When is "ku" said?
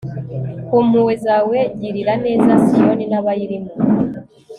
0.67-0.77